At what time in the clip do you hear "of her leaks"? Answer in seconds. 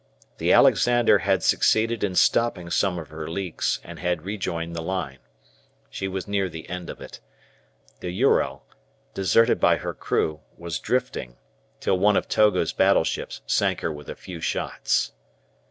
2.97-3.79